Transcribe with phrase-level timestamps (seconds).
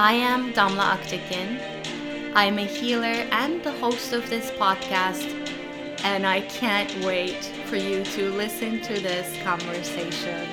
[0.00, 2.32] I am Damla Aktekin.
[2.32, 5.26] I'm a healer and the host of this podcast,
[6.04, 10.46] and I can't wait for you to listen to this conversation.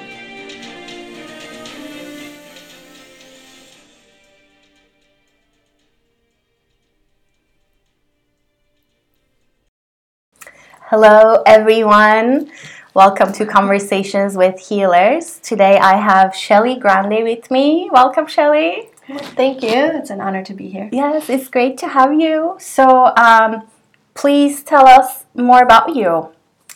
[10.89, 12.49] Hello, everyone.
[12.95, 15.39] Welcome to Conversations with Healers.
[15.41, 17.91] Today I have Shelly Grande with me.
[17.93, 18.89] Welcome, Shelly.
[19.07, 19.69] Thank you.
[19.71, 20.89] It's an honor to be here.
[20.91, 22.55] Yes, it's great to have you.
[22.59, 23.67] So, um,
[24.15, 26.29] please tell us more about you.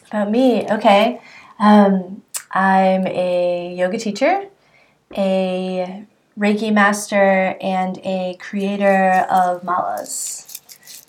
[0.09, 1.21] About me, okay.
[1.59, 4.47] Um, I'm a yoga teacher,
[5.15, 6.05] a
[6.37, 10.61] Reiki master, and a creator of malas,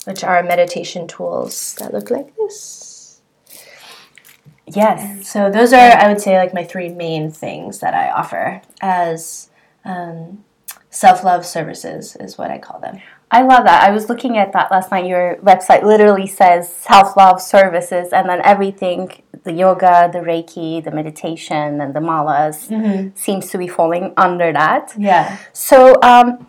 [0.06, 3.20] which are meditation tools that look like this.
[4.66, 5.28] Yes.
[5.28, 9.50] So those are, I would say, like my three main things that I offer as
[9.84, 10.44] um,
[10.90, 13.00] self love services, is what I call them.
[13.32, 13.88] I love that.
[13.88, 15.06] I was looking at that last night.
[15.06, 20.90] Your website literally says self love services, and then everything the yoga, the Reiki, the
[20.90, 23.16] meditation, and the malas Mm-hmm.
[23.16, 24.92] seems to be falling under that.
[24.98, 25.38] Yeah.
[25.52, 26.46] So, um,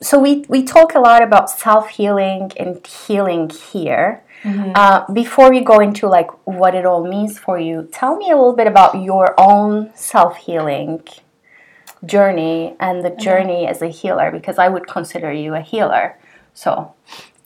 [0.00, 4.22] so we, we talk a lot about self healing and healing here.
[4.74, 8.36] Uh, before we go into like what it all means for you, tell me a
[8.36, 11.02] little bit about your own self healing
[12.04, 16.18] journey and the journey as a healer, because I would consider you a healer.
[16.54, 16.94] So,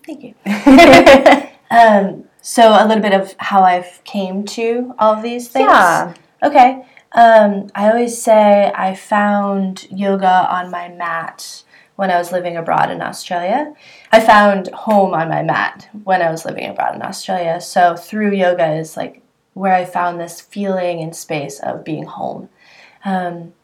[0.05, 0.35] Thank you.
[1.71, 5.67] um, so a little bit of how I came to all of these things.
[5.67, 6.85] yeah, Okay.
[7.13, 11.63] Um, I always say I found yoga on my mat
[11.97, 13.73] when I was living abroad in Australia.
[14.11, 17.61] I found home on my mat when I was living abroad in Australia.
[17.61, 19.23] So through yoga is like
[19.55, 22.49] where I found this feeling and space of being home.
[23.05, 23.55] Um,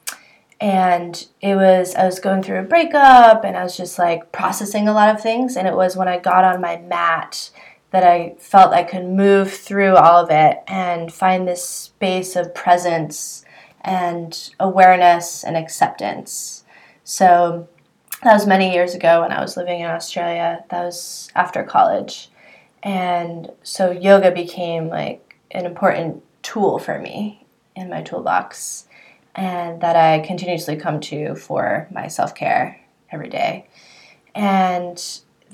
[0.61, 4.89] and it was I was going through a breakup and I was just like processing
[4.89, 7.51] a lot of things and it was when I got on my mat
[7.91, 12.55] that I felt I could move through all of it and find this space of
[12.55, 13.45] presence
[13.81, 16.65] and awareness and acceptance.
[17.03, 17.69] So
[18.23, 20.65] that was many years ago when I was living in Australia.
[20.69, 22.31] That was after college.
[22.83, 28.87] And so yoga became like an important tool for me in my toolbox
[29.41, 32.79] and that I continuously come to for my self care
[33.11, 33.67] every day.
[34.35, 35.03] And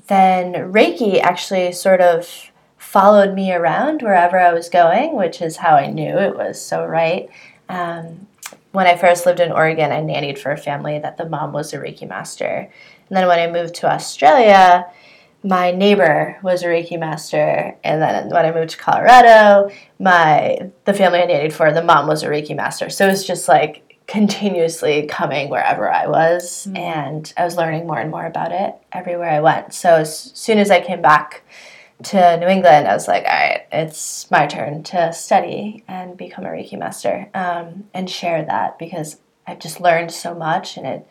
[0.07, 5.75] then Reiki actually sort of followed me around wherever I was going, which is how
[5.75, 7.29] I knew it was so right.
[7.69, 8.27] Um,
[8.73, 11.73] when I first lived in Oregon, I nannied for a family that the mom was
[11.73, 12.69] a Reiki master.
[13.07, 14.85] And then when I moved to Australia,
[15.43, 20.93] my neighbor was a Reiki master, and then when I moved to Colorado, my the
[20.93, 22.89] family I nannied for, the mom was a Reiki master.
[22.89, 27.99] So it was just like continuously coming wherever I was, and I was learning more
[27.99, 29.73] and more about it everywhere I went.
[29.73, 31.43] So as soon as I came back
[32.03, 36.45] to New England, I was like, all right, it's my turn to study and become
[36.45, 39.17] a Reiki master um, and share that because
[39.47, 41.07] I've just learned so much and it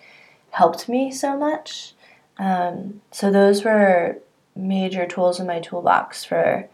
[0.50, 1.94] helped me so much.
[2.38, 4.18] Um, so those were
[4.54, 6.68] major tools in my toolbox for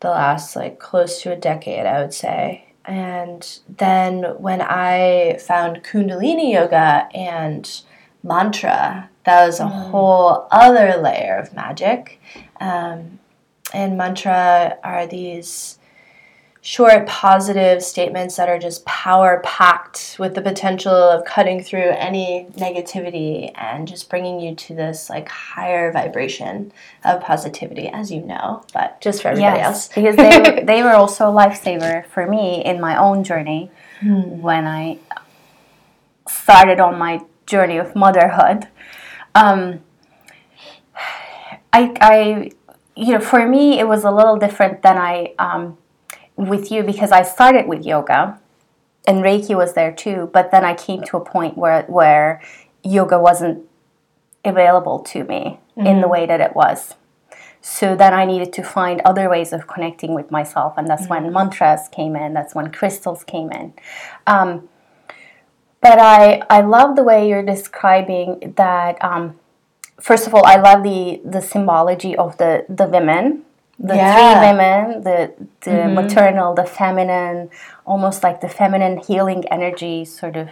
[0.00, 2.66] the last like close to a decade, I would say.
[2.84, 7.82] And then when I found Kundalini yoga and
[8.22, 12.20] mantra, that was a whole other layer of magic.
[12.58, 13.18] Um,
[13.72, 15.78] and mantra are these
[16.62, 22.46] short positive statements that are just power packed with the potential of cutting through any
[22.56, 26.70] negativity and just bringing you to this like higher vibration
[27.02, 30.82] of positivity as you know but just for everybody yes, else because they, were- they
[30.82, 33.70] were also a lifesaver for me in my own journey
[34.02, 34.98] when I
[36.28, 38.68] started on my journey of motherhood.
[39.34, 39.80] Um,
[41.72, 42.50] I, I,
[42.96, 45.76] you know, for me, it was a little different than I um,
[46.48, 48.38] with you because I started with yoga,
[49.06, 50.30] and Reiki was there too.
[50.32, 52.40] But then I came to a point where where
[52.82, 53.64] yoga wasn't
[54.44, 56.94] available to me in the way that it was.
[57.62, 61.32] So then I needed to find other ways of connecting with myself, and that's when
[61.32, 62.32] mantras came in.
[62.32, 63.74] That's when crystals came in.
[64.26, 64.68] Um,
[65.80, 69.38] but I I love the way you're describing that um,
[70.00, 73.44] first of all, I love the the symbology of the the women,
[73.82, 74.14] the Yeah.
[74.14, 75.32] three women, the
[75.62, 77.48] the maternal, the feminine,
[77.86, 80.48] almost like the feminine healing energy, sort of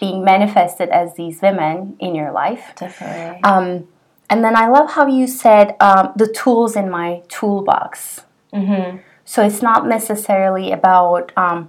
[0.00, 2.72] being manifested as these women in your life.
[2.76, 3.42] Definitely.
[3.44, 3.86] Um,
[4.30, 8.22] and then I love how you said um, the tools in my toolbox.
[9.24, 11.68] So it's not necessarily about um,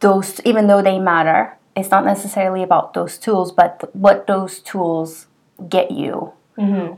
[0.00, 1.56] those, even though they matter.
[1.76, 5.26] It's not necessarily about those tools, but th- what those tools
[5.68, 6.32] get you,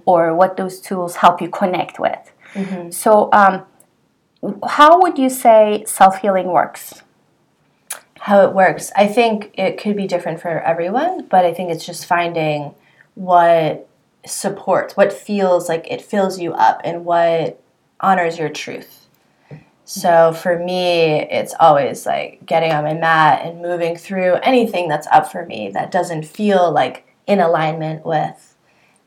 [0.06, 2.31] or what those tools help you connect with.
[2.90, 3.64] So, um,
[4.69, 7.02] how would you say self healing works?
[8.22, 8.93] how it works.
[8.94, 12.72] I think it could be different for everyone, but I think it's just finding
[13.16, 13.88] what
[14.25, 17.60] supports, what feels like it fills you up, and what
[17.99, 19.08] honors your truth.
[19.84, 25.08] So for me, it's always like getting on my mat and moving through anything that's
[25.08, 28.55] up for me that doesn't feel like in alignment with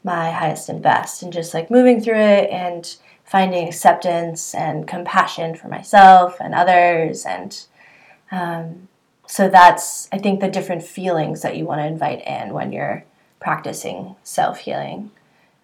[0.03, 5.56] my highest and best, and just like moving through it and finding acceptance and compassion
[5.56, 7.66] for myself and others and
[8.31, 8.88] um,
[9.27, 13.04] so that's i think the different feelings that you want to invite in when you're
[13.39, 15.12] practicing self-healing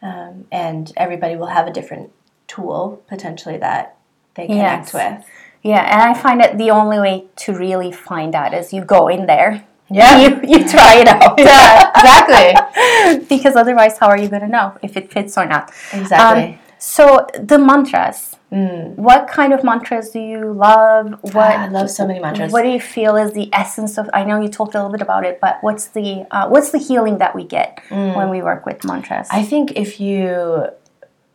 [0.01, 2.11] um, and everybody will have a different
[2.47, 3.95] tool potentially that
[4.35, 4.93] they connect Yes.
[4.93, 5.25] with
[5.63, 9.07] Yeah, and I find that the only way to really find that is you go
[9.09, 9.63] in there.
[9.91, 10.17] Yeah.
[10.23, 11.37] you, you try it out.
[11.37, 15.69] yeah exactly because otherwise, how are you going to know if it fits or not?
[15.93, 18.35] exactly Um, so the mantras.
[18.49, 21.11] What kind of mantras do you love?
[21.21, 22.51] What Ah, I love so many mantras.
[22.51, 24.09] What do you feel is the essence of?
[24.13, 26.79] I know you talked a little bit about it, but what's the uh, what's the
[26.79, 29.27] healing that we get when we work with mantras?
[29.31, 30.67] I think if you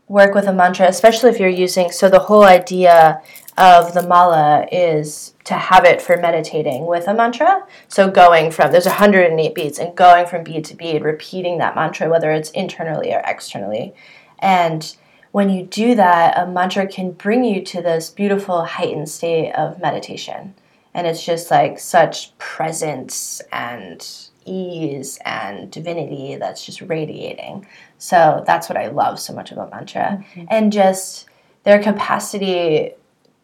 [0.08, 3.22] work with a mantra, especially if you're using, so the whole idea
[3.56, 7.64] of the mala is to have it for meditating with a mantra.
[7.88, 12.10] So going from, there's 108 beads, and going from bead to bead, repeating that mantra,
[12.10, 13.94] whether it's internally or externally.
[14.40, 14.94] And
[15.36, 19.78] when you do that, a mantra can bring you to this beautiful heightened state of
[19.82, 20.54] meditation.
[20.94, 24.02] And it's just like such presence and
[24.46, 27.66] ease and divinity that's just radiating.
[27.98, 30.24] So that's what I love so much about mantra.
[30.34, 30.44] Mm-hmm.
[30.48, 31.26] And just
[31.64, 32.92] their capacity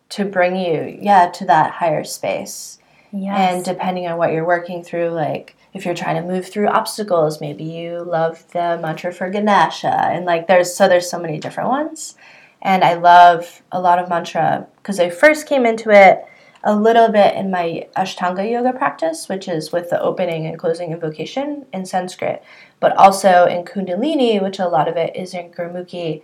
[0.09, 2.79] to bring you, yeah, to that higher space.
[3.13, 3.37] yes.
[3.37, 7.41] And depending on what you're working through, like if you're trying to move through obstacles,
[7.41, 9.95] maybe you love the mantra for Ganesha.
[10.11, 12.15] And like there's so there's so many different ones.
[12.61, 16.25] And I love a lot of mantra because I first came into it
[16.65, 20.93] a little bit in my Ashtanga yoga practice, which is with the opening and closing
[20.93, 22.43] invocation in Sanskrit,
[22.79, 26.23] but also in Kundalini, which a lot of it is in Gurmukhi.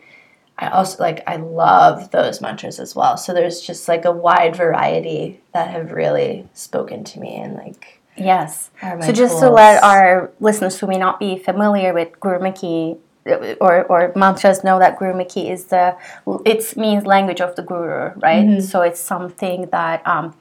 [0.58, 3.16] I also like I love those mantras as well.
[3.16, 7.97] So there's just like a wide variety that have really spoken to me and like
[8.20, 8.70] Yes.
[8.80, 13.84] So just to let our listeners who may not be familiar with Gurumukhi uh, or,
[13.84, 15.96] or mantras know that Gurumukhi is the
[16.44, 18.46] it means language of the guru, right?
[18.46, 18.60] Mm-hmm.
[18.60, 20.34] So it's something that um,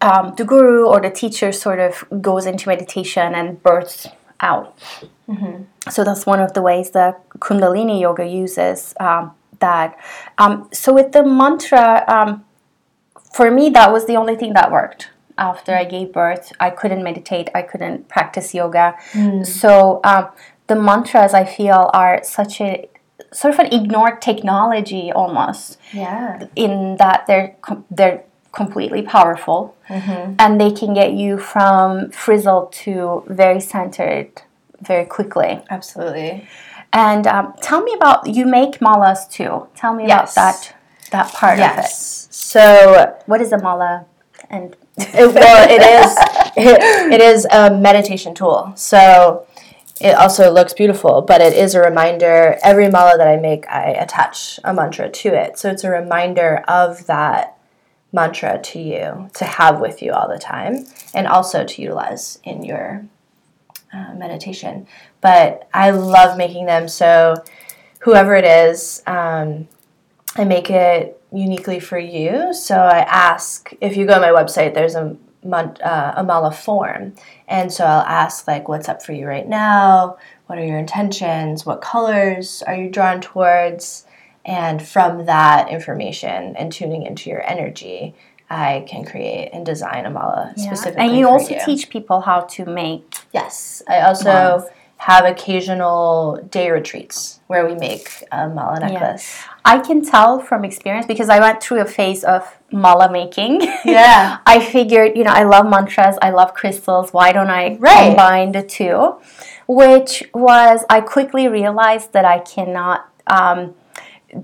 [0.00, 4.08] um, the guru or the teacher sort of goes into meditation and births
[4.40, 4.76] out.
[5.28, 5.62] Mm-hmm.
[5.90, 9.96] So that's one of the ways that Kundalini yoga uses um, that.
[10.38, 12.44] Um, so with the mantra, um,
[13.32, 15.08] for me, that was the only thing that worked.
[15.38, 18.94] After I gave birth, I couldn't meditate, I couldn't practice yoga.
[19.44, 20.28] So um,
[20.66, 22.88] the mantras, I feel, are such a
[23.32, 26.46] sort of an ignored technology almost yeah.
[26.54, 33.24] in that they're com- they're completely powerful and they can get you from frizzled to
[33.28, 34.42] very centered
[34.82, 35.62] very quickly.
[35.70, 36.46] Absolutely.
[36.92, 39.66] And um, tell me about you make malas too.
[39.74, 40.34] Tell me Yes.
[40.34, 40.76] about that
[41.10, 41.76] that part of it.
[41.76, 42.28] Yes.
[42.30, 43.16] So.
[43.26, 44.06] What is a mala?
[44.50, 46.16] And it, well, it is
[46.56, 48.72] it, it is a meditation tool.
[48.76, 49.46] So
[50.00, 52.58] it also looks beautiful, but it is a reminder.
[52.62, 55.58] Every mala that I make, I attach a mantra to it.
[55.58, 57.56] So it's a reminder of that
[58.12, 62.64] mantra to you to have with you all the time, and also to utilize in
[62.64, 63.06] your
[63.92, 64.86] uh, meditation.
[65.20, 66.88] But I love making them.
[66.88, 67.36] So
[68.00, 69.02] whoever it is.
[69.06, 69.68] Um,
[70.36, 72.52] I make it uniquely for you.
[72.54, 77.14] So I ask if you go on my website, there's a uh, a mala form,
[77.48, 80.16] and so I'll ask like, what's up for you right now?
[80.46, 81.66] What are your intentions?
[81.66, 84.06] What colors are you drawn towards?
[84.44, 88.14] And from that information and tuning into your energy,
[88.50, 91.08] I can create and design a mala specifically.
[91.08, 91.60] and you also you.
[91.64, 94.68] teach people how to make Yes, I also Malas.
[95.02, 99.36] Have occasional day retreats where we make a mala necklace.
[99.64, 103.62] I can tell from experience because I went through a phase of mala making.
[103.84, 104.38] Yeah.
[104.46, 107.12] I figured, you know, I love mantras, I love crystals.
[107.12, 108.06] Why don't I Right.
[108.10, 109.16] combine the two?
[109.66, 113.74] Which was, I quickly realized that I cannot um,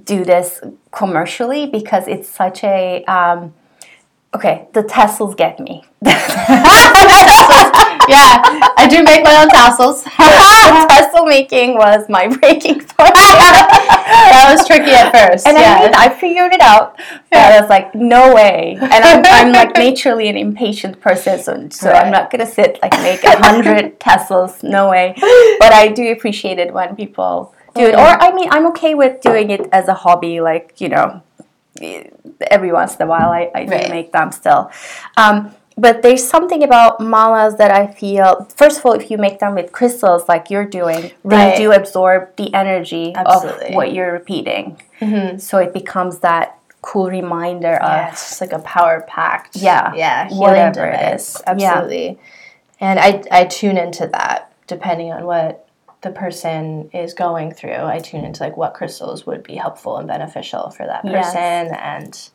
[0.03, 0.61] do this
[0.91, 3.05] commercially because it's such a.
[3.05, 3.55] Um,
[4.35, 5.85] okay, the tassels get me.
[8.09, 8.43] yeah,
[8.77, 10.03] I do make my own tassels.
[10.89, 13.15] Tassel making was my breaking point.
[13.15, 15.47] that was tricky at first.
[15.47, 15.79] And yeah.
[15.79, 16.97] I mean, I figured it out.
[17.31, 18.77] But I was like, no way.
[18.81, 22.93] And I'm, I'm like naturally an impatient person, so, so I'm not gonna sit like
[23.03, 24.63] make a hundred tassels.
[24.63, 25.15] No way.
[25.61, 27.95] But I do appreciate it when people do it.
[27.95, 31.23] Or I mean, I'm okay with doing it as a hobby, like you know,
[32.51, 33.91] every once in a while I, I do Right.
[33.91, 34.71] make them still.
[35.17, 38.47] Um, but there's something about malas that I feel.
[38.57, 41.53] First of all, if you make them with crystals like you're doing, Right.
[41.53, 43.69] they do absorb the energy Absolutely.
[43.69, 44.81] of what you're repeating.
[45.01, 45.39] Mm-hmm.
[45.39, 49.57] So it becomes that cool reminder Yeah, of it's just like a power packed.
[49.57, 51.37] Yeah, yeah, whatever it device.
[51.37, 51.43] is.
[51.47, 51.53] Yeah.
[51.53, 52.19] Absolutely.
[52.81, 55.65] And I I tune into that depending on what
[56.03, 57.83] the person is going through.
[57.95, 61.27] I tune into like what crystals would be helpful and beneficial for that Yes.
[61.35, 62.31] person and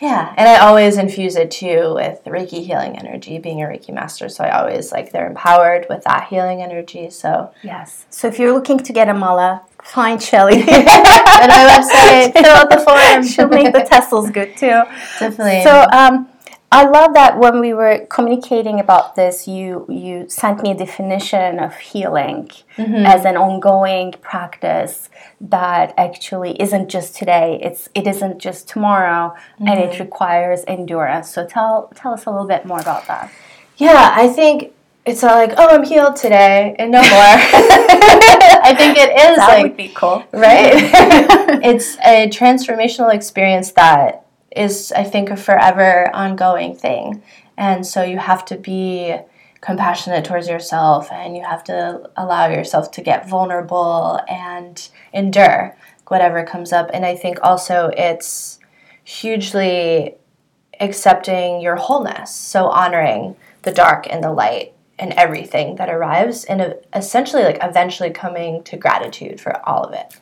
[0.00, 4.28] yeah, and I always infuse it too with Reiki healing energy, being a Reiki master.
[4.28, 7.10] So I always like they're empowered with that healing energy.
[7.10, 8.06] So yes.
[8.10, 10.60] So if you're looking to get a mala, find Shelly.
[10.62, 13.26] on my website, fill out the form.
[13.26, 14.82] She'll make the tassels good too.
[15.18, 15.62] Definitely.
[15.62, 16.28] So um,
[16.70, 21.58] I love that when we were communicating about this, you you sent me a definition
[21.58, 23.06] of healing mm-hmm.
[23.06, 25.08] as an ongoing practice
[25.40, 27.58] that actually isn't just today.
[27.62, 30.02] It's it isn't just tomorrow, and it mm-hmm.
[30.02, 31.30] requires endurance.
[31.30, 33.32] So tell tell us a little bit more about that.
[33.78, 34.74] Yeah, I think
[35.06, 37.08] it's not like, oh, I'm healed today and no more.
[37.10, 40.22] I think it is That like, would be cool.
[40.32, 40.74] right?
[41.64, 44.26] it's a transformational experience that
[44.58, 47.22] is, I think, a forever ongoing thing.
[47.56, 49.16] And so you have to be
[49.60, 56.44] compassionate towards yourself and you have to allow yourself to get vulnerable and endure whatever
[56.44, 56.90] comes up.
[56.92, 58.58] And I think also it's
[59.04, 60.14] hugely
[60.80, 62.34] accepting your wholeness.
[62.34, 67.58] So honoring the dark and the light and everything that arrives, and uh, essentially, like,
[67.62, 70.18] eventually coming to gratitude for all of it.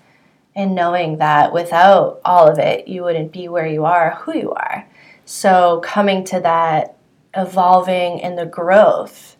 [0.57, 4.53] And knowing that without all of it, you wouldn't be where you are, who you
[4.53, 4.89] are.
[5.27, 6.97] So, coming to that
[7.37, 9.37] evolving and the growth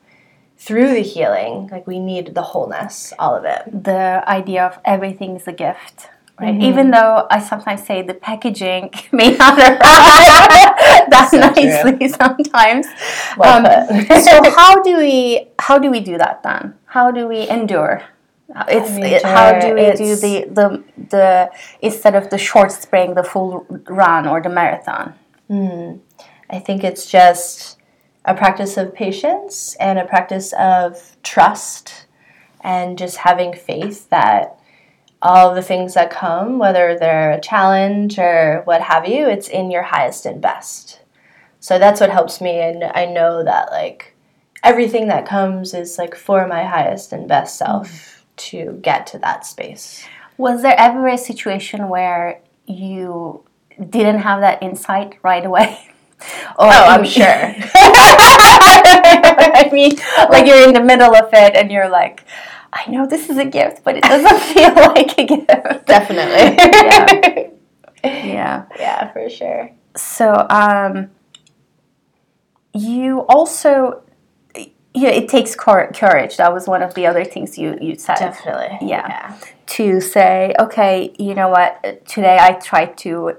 [0.59, 3.63] through the healing, like, we need the wholeness, all of it.
[3.85, 6.11] the idea of everything is a gift.
[6.39, 6.61] Right?
[6.61, 9.81] Even though I sometimes say the packaging may not arrive
[11.09, 11.49] that So true.
[11.55, 12.87] nicely sometimes.
[13.39, 16.75] Well Um, so how do we how do we do that then?
[16.87, 18.03] How do we endure?
[18.69, 21.51] It's it- how do we do the, the the
[21.81, 25.15] instead of the short spring the full run or the marathon?
[26.51, 27.79] I think it's just
[28.25, 32.07] a practice of patience and a practice of trust
[32.61, 34.59] and just having faith that
[35.23, 39.71] all the things that come, whether they're a challenge or what have you, it's in
[39.71, 41.01] your highest and best.
[41.61, 42.61] So that's what helps me.
[42.61, 44.15] And I know that, like,
[44.63, 49.47] everything that comes is like for my highest and best self to get to that
[49.47, 50.05] space.
[50.39, 53.45] Was there ever a situation where you
[53.91, 55.79] didn't have that insight right away?
[56.59, 57.27] Or Oh, I'm sure.
[58.89, 59.99] I mean,
[60.31, 62.25] like you're in the middle of it and you're like,
[62.73, 65.87] I know this is a gift, but it doesn't feel like a gift.
[65.87, 66.57] Definitely.
[68.03, 68.65] Yeah.
[68.79, 69.71] yeah, for sure.
[69.97, 71.11] So, um,
[72.73, 74.03] you also,
[74.97, 76.39] yeah, it takes cour- courage.
[76.39, 78.17] That was one of the other things you, you said.
[78.17, 78.89] Definitely.
[78.89, 79.37] Yeah.
[79.67, 83.37] To say, okay, you know what, today I tried to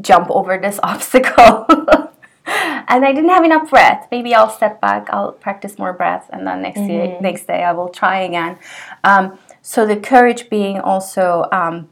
[0.00, 1.66] jump over this obstacle.
[2.46, 4.08] and I didn't have enough breath.
[4.10, 5.08] Maybe I'll step back.
[5.10, 8.58] I'll practice more breath, and then next day, next day I will try again.
[9.04, 11.90] Um, so the courage being also um,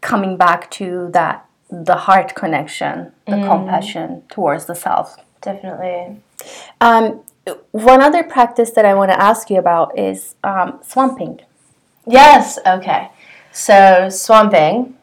[0.00, 5.16] coming back to that the heart connection, the compassion towards the self.
[5.40, 6.20] Definitely.
[6.80, 7.22] Um,
[7.72, 11.40] one other practice that I want to ask you about is um, swamping.
[12.06, 13.10] Yes, okay.
[13.52, 14.96] So, swamping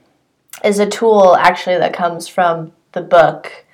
[0.63, 3.65] is a tool actually that comes from the book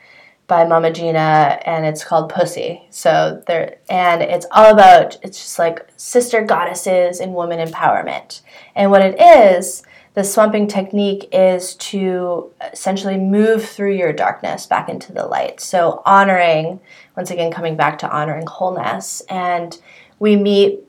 [0.47, 2.83] by Mama Gena and it's called Pussy.
[2.89, 8.41] So, there and it's all about it's just like sister goddesses and woman empowerment.
[8.75, 9.83] And what it is,
[10.15, 15.59] the swamping technique is to essentially move through your darkness back into the light.
[15.59, 16.79] So, honoring,
[17.17, 19.21] once again, coming back to honoring wholeness.
[19.29, 19.77] And
[20.17, 20.79] we meet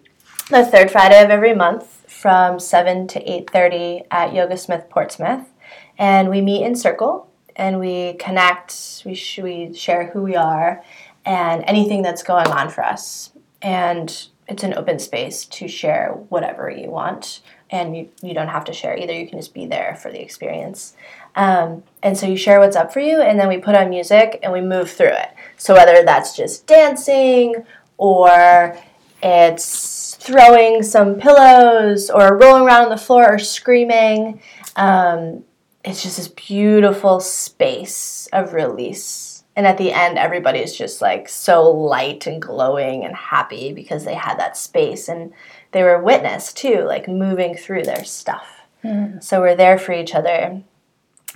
[0.48, 5.52] the third Friday of every month from 7 to 8.30 at Yoga Smith Portsmouth.
[5.98, 10.84] And we meet in circle and we connect, we, sh- we share who we are
[11.24, 13.32] and anything that's going on for us.
[13.60, 17.40] And it's an open space to share whatever you want.
[17.70, 20.22] And you, you don't have to share either, you can just be there for the
[20.22, 20.94] experience.
[21.34, 24.38] Um, and so you share what's up for you, and then we put on music
[24.42, 25.30] and we move through it.
[25.56, 27.64] So whether that's just dancing
[27.98, 28.78] or
[29.22, 34.40] it's throwing some pillows or rolling around on the floor or screaming,
[34.76, 35.44] um,
[35.84, 39.25] it's just this beautiful space of release.
[39.56, 44.04] And at the end, everybody is just like so light and glowing and happy because
[44.04, 45.32] they had that space and
[45.72, 48.46] they were witness too, like moving through their stuff.
[48.84, 49.24] Mm.
[49.24, 50.62] So we're there for each other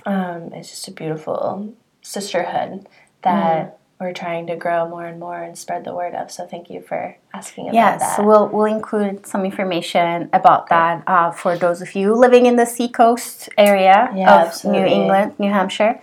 [0.05, 2.87] um, it's just a beautiful sisterhood
[3.21, 3.73] that mm.
[3.99, 6.31] we're trying to grow more and more and spread the word of.
[6.31, 8.05] So thank you for asking about yes, that.
[8.05, 12.45] Yes, so we'll, we'll include some information about that uh, for those of you living
[12.45, 14.81] in the seacoast area yeah, of absolutely.
[14.81, 15.99] New England, New Hampshire.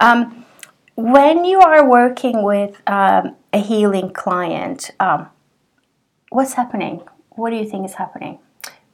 [0.00, 0.44] Um,
[0.94, 5.28] when you are working with um, a healing client, um,
[6.30, 7.02] what's happening?
[7.30, 8.38] What do you think is happening?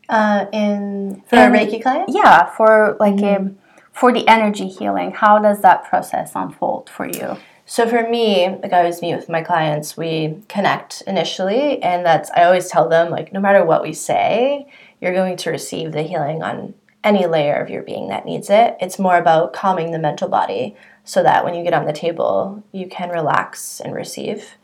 [0.09, 2.11] Uh, in for in, a Reiki client?
[2.13, 3.49] Yeah, for like mm-hmm.
[3.49, 3.55] a
[3.93, 7.37] for the energy healing, how does that process unfold for you?
[7.67, 12.31] So for me, like I always meet with my clients, we connect initially, and that's
[12.31, 14.67] I always tell them like no matter what we say,
[15.01, 16.75] you're going to receive the healing on
[17.05, 18.77] any layer of your being that needs it.
[18.81, 20.77] It's more about calming the mental body
[21.09, 24.57] so that when you get on the table, you can relax and receive.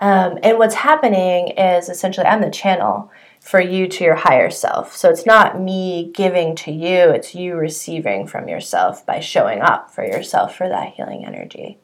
[0.00, 4.96] Um, and what's happening is essentially I'm the channel for you to your higher self.
[4.96, 9.92] So it's not me giving to you, it's you receiving from yourself by showing up
[9.92, 11.78] for yourself for that healing energy.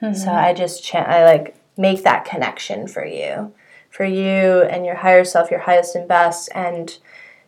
[0.00, 0.14] Mm-hmm.
[0.14, 3.52] So I just chant, I like make that connection for you,
[3.90, 6.96] for you and your higher self, your highest and best, and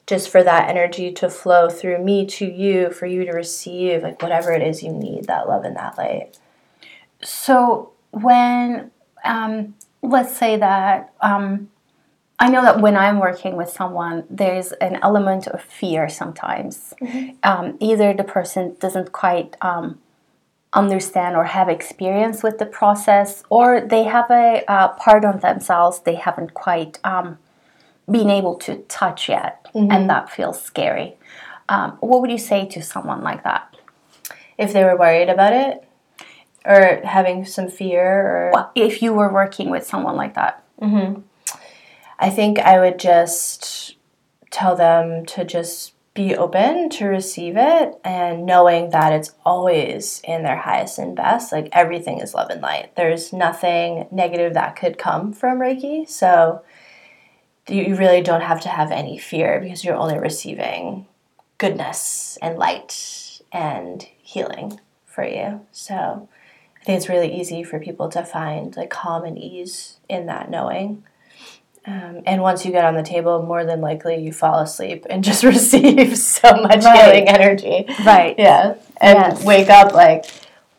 [0.09, 4.23] just for that energy to flow through me to you, for you to receive like
[4.23, 6.39] whatever it is you need, that love and that light.
[7.23, 8.91] So when,
[9.23, 11.69] um, let's say that, um,
[12.39, 16.95] I know that when I'm working with someone, there's an element of fear sometimes.
[17.03, 17.37] Mm-hmm.
[17.43, 19.99] Um, either the person doesn't quite um,
[20.73, 26.01] understand or have experience with the process, or they have a uh, part of themselves
[26.01, 27.39] they haven't quite um,
[28.11, 29.91] been able to touch yet, mm-hmm.
[29.91, 31.17] and that feels scary.
[31.69, 33.77] Um, what would you say to someone like that?
[34.57, 35.85] If they were worried about it,
[36.65, 40.65] or having some fear, or well, if you were working with someone like that.
[40.81, 41.23] Mm-hmm.
[42.19, 43.97] I think I would just
[44.51, 50.43] tell them to just be open to receive it and knowing that it's always in
[50.43, 51.53] their highest and best.
[51.53, 52.97] Like everything is love and light.
[52.97, 56.09] There's nothing negative that could come from Reiki.
[56.09, 56.63] So
[57.69, 61.07] you really don't have to have any fear because you're only receiving
[61.59, 65.67] goodness and light and healing for you.
[65.73, 66.29] So
[66.81, 70.51] I think it's really easy for people to find like calm and ease in that
[70.51, 71.05] knowing.
[71.87, 75.25] Um, and once you get on the table, more than likely you fall asleep and
[75.31, 77.05] just receive so much right.
[77.05, 77.87] healing energy.
[78.05, 78.35] Right.
[78.39, 78.75] Yeah.
[79.01, 79.45] And yes.
[79.45, 80.27] wake up like,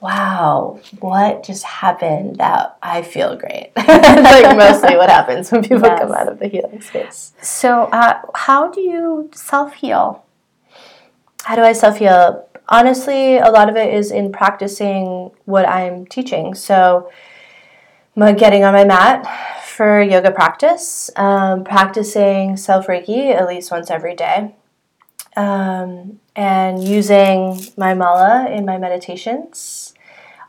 [0.02, 3.72] wow, what just happened that I feel great?
[3.76, 6.00] That's like mostly what happens when people yes.
[6.00, 7.34] come out of the healing space.
[7.42, 10.24] So, uh, how do you self heal?
[11.44, 12.46] How do I self heal?
[12.70, 16.54] Honestly, a lot of it is in practicing what I'm teaching.
[16.54, 17.12] So,
[18.16, 19.26] getting on my mat
[19.66, 24.56] for yoga practice, um, practicing self Reiki at least once every day,
[25.36, 29.88] um, and using my mala in my meditations.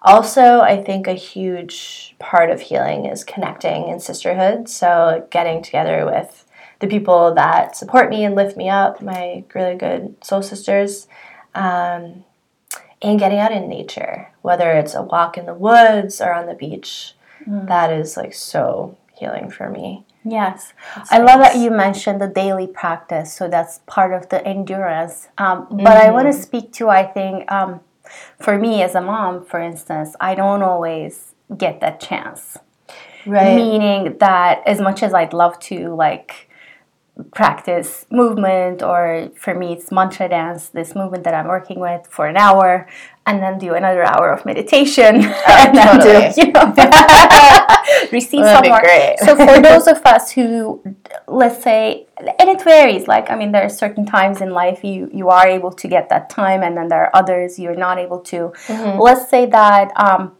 [0.03, 4.69] Also, I think a huge part of healing is connecting in sisterhood.
[4.69, 6.47] So, getting together with
[6.79, 11.07] the people that support me and lift me up, my really good soul sisters,
[11.55, 12.25] um,
[13.03, 16.55] and getting out in nature, whether it's a walk in the woods or on the
[16.55, 17.15] beach.
[17.47, 17.69] Mm.
[17.69, 20.05] That is like so healing for me.
[20.25, 21.27] Yes, that's I nice.
[21.29, 23.33] love that you mentioned the daily practice.
[23.33, 25.29] So that's part of the endurance.
[25.39, 25.87] Um, but mm-hmm.
[25.87, 27.81] I want to speak to, I think, um,
[28.38, 32.57] for me as a mom, for instance, I don't always get that chance.
[33.27, 33.55] Right.
[33.55, 36.50] Meaning that as much as I'd love to, like,
[37.35, 42.26] practice movement or for me it's mantra dance this movement that i'm working with for
[42.26, 42.88] an hour
[43.26, 46.12] and then do another hour of meditation oh, and totally.
[46.12, 46.74] then do you know
[48.12, 48.83] receive some more
[49.18, 50.83] so for those of us who
[51.26, 52.06] let's say
[52.38, 55.46] and it varies like i mean there are certain times in life you you are
[55.46, 58.98] able to get that time and then there are others you're not able to mm-hmm.
[59.00, 60.33] let's say that um,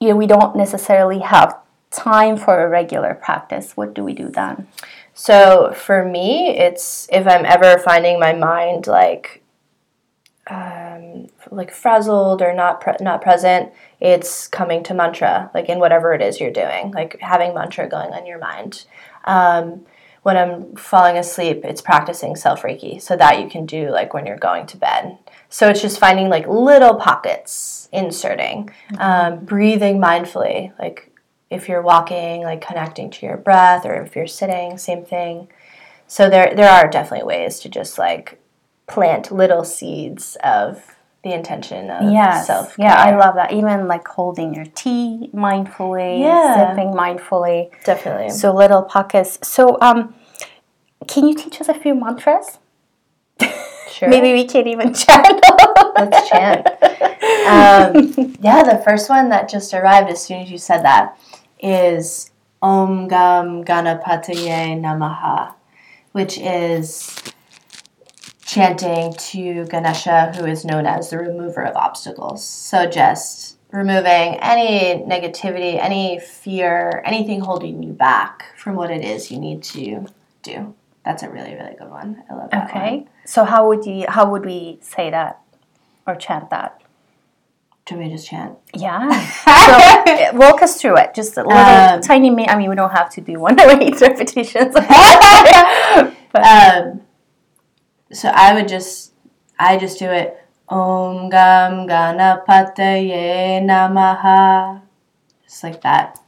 [0.00, 1.58] you know we don't necessarily have
[1.90, 4.66] time for a regular practice, what do we do then?
[5.20, 9.42] So for me, it's if I'm ever finding my mind like
[10.46, 16.12] um, like frazzled or not pre- not present, it's coming to mantra, like in whatever
[16.12, 18.84] it is you're doing, like having mantra going on your mind.
[19.24, 19.84] Um,
[20.22, 24.24] when I'm falling asleep, it's practicing self reiki so that you can do like when
[24.24, 25.18] you're going to bed.
[25.48, 31.10] So it's just finding like little pockets, inserting, um, breathing mindfully, like
[31.50, 35.48] if you're walking, like connecting to your breath, or if you're sitting, same thing.
[36.06, 38.40] So there, there are definitely ways to just like
[38.86, 42.46] plant little seeds of the intention of Yes.
[42.46, 42.74] self.
[42.78, 43.52] Yeah, I love that.
[43.52, 46.74] Even like holding your tea mindfully, Yeah.
[46.74, 47.70] sipping mindfully.
[47.84, 48.30] definitely.
[48.30, 49.38] So little pockets.
[49.42, 50.14] So um
[51.06, 52.58] can you teach us a few mantras?
[53.90, 54.08] sure.
[54.08, 55.40] Maybe we can even chant.
[55.96, 56.66] Let's chant.
[57.46, 61.18] Um, yeah, the first one that just arrived as soon as you said that
[61.60, 62.30] is
[62.62, 65.54] Om Gam Ganapataye Namaha,
[66.12, 67.14] which is
[68.44, 72.44] chanting to Ganesha, who is known as the remover of obstacles.
[72.44, 79.30] So just removing any negativity, any fear, anything holding you back from what it is
[79.30, 80.06] you need to
[80.42, 80.74] do.
[81.04, 82.22] That's a really, really good one.
[82.30, 82.82] I love that one.
[82.82, 83.06] Okay.
[83.24, 85.40] So how would you how would we say that
[86.06, 86.80] or chant that?
[87.88, 88.58] Do want just chant?
[88.74, 89.08] Yeah.
[90.30, 91.14] so walk us through it.
[91.14, 93.70] Just a little Um, tiny mi- I mean we don't have to do one or
[93.80, 94.74] eight repetitions.
[96.34, 97.00] Um,
[98.12, 99.14] so I would just,
[99.58, 100.36] I just do it.
[100.68, 104.82] Om Gam Ganapataye Namaha.
[105.44, 106.20] Just like that.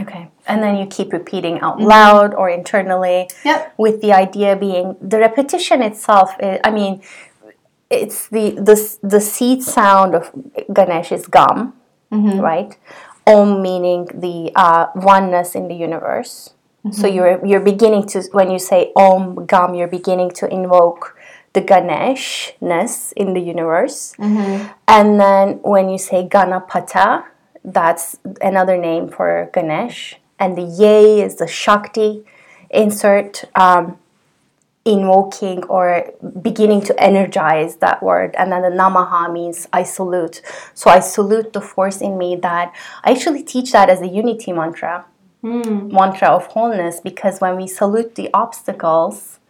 [0.00, 0.30] Okay.
[0.46, 3.28] And then you keep repeating out loud or internally.
[3.44, 3.74] Yep.
[3.76, 7.02] With the idea being the repetition itself, i I mean,
[7.90, 10.30] it's the, the, the seed sound of
[10.72, 11.74] Ganesh is Gam,
[12.40, 12.76] right?
[13.26, 16.54] Om meaning the uh, oneness in the universe.
[16.92, 21.14] So you're, you're beginning to, when you say Om Gam, you're beginning to invoke
[21.52, 24.14] the Ganeshness in the universe.
[24.88, 27.24] And then when you say Ganapata,
[27.64, 30.16] that's another name for Ganesh.
[30.38, 32.24] And the Ye is the Shakti
[32.70, 33.98] insert, um,
[34.84, 38.34] invoking or beginning to energize that word.
[38.38, 40.40] And then the Namaha means I salute.
[40.74, 44.52] So I salute the force in me that I actually teach that as a unity
[44.52, 45.04] mantra,
[45.42, 45.92] hmm.
[45.92, 49.40] mantra of wholeness, because when we salute the obstacles,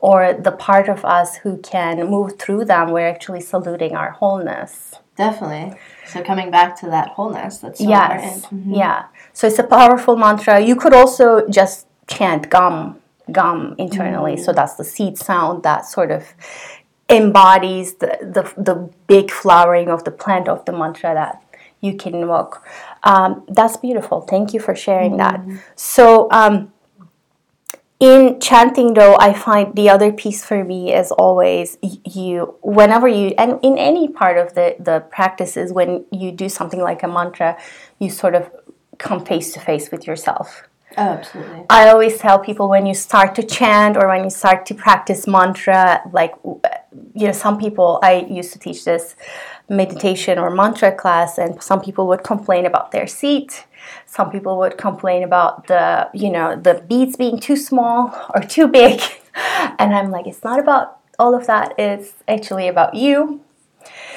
[0.00, 4.94] or the part of us who can move through them, we're actually saluting our wholeness.
[5.16, 5.78] Definitely.
[6.06, 8.36] So coming back to that wholeness, that's so yes.
[8.36, 8.62] important.
[8.62, 8.74] Mm-hmm.
[8.74, 9.06] Yeah.
[9.32, 10.60] So it's a powerful mantra.
[10.60, 13.00] You could also just chant gum,
[13.32, 14.36] gum internally.
[14.36, 16.24] So that's the seed sound that sort of
[17.08, 21.42] embodies the, the, the big flowering of the plant of the mantra that
[21.80, 22.66] you can invoke.
[23.02, 24.22] Um, that's beautiful.
[24.22, 25.44] Thank you for sharing that.
[25.76, 26.72] So, um,
[27.98, 33.28] in chanting though i find the other piece for me is always you whenever you
[33.38, 37.56] and in any part of the the practices when you do something like a mantra
[37.98, 38.50] you sort of
[38.98, 41.64] come face to face with yourself Oh, absolutely.
[41.68, 45.26] i always tell people when you start to chant or when you start to practice
[45.26, 46.34] mantra like
[47.14, 49.14] you know some people i used to teach this
[49.68, 53.64] meditation or mantra class and some people would complain about their seat.
[54.06, 58.68] Some people would complain about the you know the beads being too small or too
[58.68, 59.00] big.
[59.78, 61.74] And i'm like it's not about all of that.
[61.78, 63.40] It's actually about you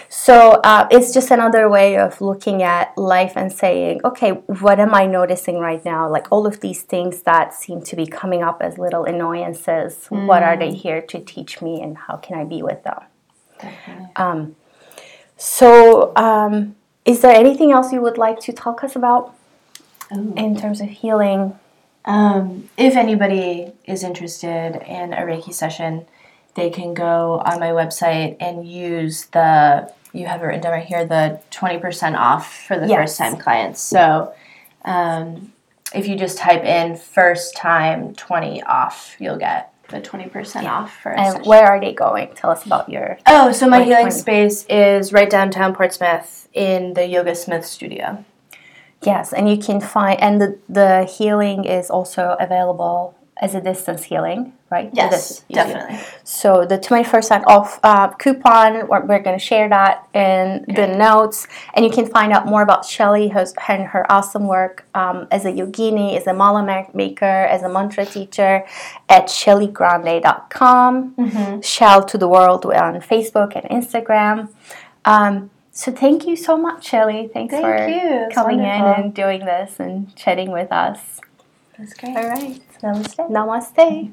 [0.09, 4.93] so uh, it's just another way of looking at life and saying okay what am
[4.93, 6.09] i noticing right now?
[6.09, 10.43] Like all of these things that seem to be coming up as little annoyances what
[10.43, 12.99] are they here to teach me and how can i be with them?
[14.15, 14.55] Um,
[15.37, 19.33] so um, is there anything else you would like to talk us about
[20.13, 20.33] Ooh.
[20.35, 21.57] in terms of healing?
[22.05, 26.05] Um, if anybody is interested in a Reiki session,
[26.55, 30.85] they can go on my website and use the, you have it written down right
[30.85, 32.97] here, the 20% off for the Yes.
[32.99, 33.81] first time clients.
[33.81, 34.33] So
[34.85, 35.53] um,
[35.93, 41.11] if you just type in first time 20 off, you'll get the 20% off for
[41.11, 44.11] and where are they going tell us about your Oh, so my healing 20.
[44.11, 48.23] space is right downtown Portsmouth in the Yoga Smith studio.
[49.01, 54.03] yes and you can find and the, the healing is also available as a distance
[54.03, 55.99] healing right Yes, definitely.
[56.23, 61.47] So the 20% off uh, coupon, we're, we're going to share that in the notes.
[61.73, 65.45] And you can find out more about Shelly her, and her awesome work um, as
[65.45, 68.65] a yogini, as a mala maker, as a mantra teacher
[69.07, 71.61] at shellygrande.com.
[71.61, 74.49] Shell to the world on Facebook and Instagram.
[75.05, 77.29] Um, So thank you so much, Shelly.
[77.31, 81.21] Thanks Thank for coming in and doing this and chatting with us.
[81.77, 82.17] That's great.
[82.17, 82.61] All right.
[82.83, 83.23] Namastê.
[83.29, 84.07] Namastê.